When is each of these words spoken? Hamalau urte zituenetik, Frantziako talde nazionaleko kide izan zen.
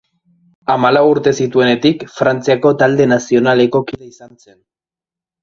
Hamalau 0.73 1.03
urte 1.09 1.33
zituenetik, 1.45 2.05
Frantziako 2.15 2.73
talde 2.81 3.07
nazionaleko 3.13 3.83
kide 3.93 4.09
izan 4.15 4.35
zen. 4.43 4.59